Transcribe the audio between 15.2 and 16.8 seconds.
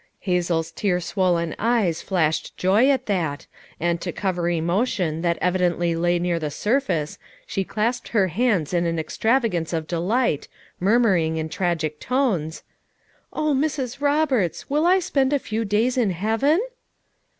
a few days in heaven?'